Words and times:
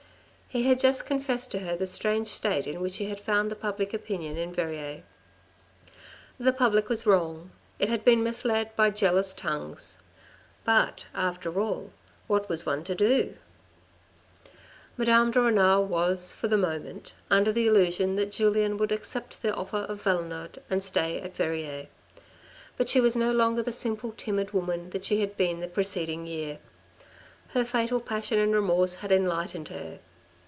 He 0.53 0.63
had 0.63 0.81
just 0.81 1.05
confessed 1.05 1.49
to 1.51 1.59
her 1.59 1.77
the 1.77 1.87
strange 1.87 2.27
state 2.27 2.67
in 2.67 2.81
which 2.81 2.97
he 2.97 3.05
had 3.05 3.21
found 3.21 3.57
public 3.61 3.93
opinion 3.93 4.35
in 4.35 4.51
Verrieres. 4.53 5.03
The 6.37 6.51
public 6.51 6.89
was 6.89 7.05
wrong; 7.05 7.51
it 7.79 7.87
had 7.87 8.03
been 8.03 8.21
misled 8.21 8.75
by 8.75 8.89
jealous 8.89 9.31
tongues. 9.31 9.99
But, 10.65 11.05
after 11.15 11.57
all, 11.57 11.93
what 12.27 12.49
was 12.49 12.65
one 12.65 12.83
to 12.83 12.93
do? 12.95 13.35
SORROWS 13.37 13.37
OF 13.63 15.07
AN 15.07 15.09
OFFICIAL 15.09 15.13
163 15.15 15.15
Madame 15.15 15.31
de 15.31 15.39
Renal 15.39 15.85
was, 15.85 16.33
for 16.33 16.47
the 16.49 16.57
moment, 16.57 17.13
under 17.29 17.53
the 17.53 17.65
illusion 17.67 18.17
that 18.17 18.33
Julien 18.33 18.75
would 18.75 18.91
accept 18.91 19.41
the 19.41 19.55
offer 19.55 19.85
of 19.87 20.03
Valenod 20.03 20.61
and 20.69 20.83
stay 20.83 21.21
at 21.21 21.33
Verrieres. 21.33 21.87
But 22.75 22.89
she 22.89 22.99
was 22.99 23.15
no 23.15 23.31
longer 23.31 23.63
the 23.63 23.71
simple, 23.71 24.13
timid 24.17 24.51
woman 24.51 24.89
that 24.89 25.05
she 25.05 25.21
had 25.21 25.37
been 25.37 25.61
the 25.61 25.69
preceding 25.69 26.27
year. 26.27 26.59
Her 27.51 27.63
fatal 27.63 28.01
passion 28.01 28.37
and 28.37 28.53
remorse 28.53 28.95
had 28.95 29.13
enlightened 29.13 29.69
her. 29.69 29.99